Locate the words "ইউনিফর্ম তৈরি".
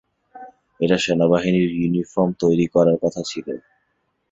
1.73-2.65